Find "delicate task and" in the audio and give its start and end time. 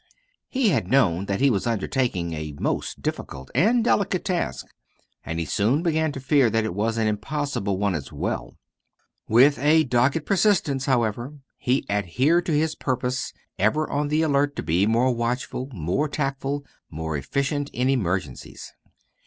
3.83-5.37